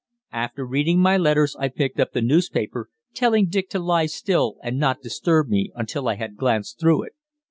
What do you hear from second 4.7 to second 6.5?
not disturb me until I had